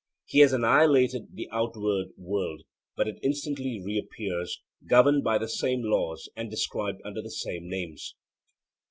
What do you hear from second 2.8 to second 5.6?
but it instantly reappears governed by the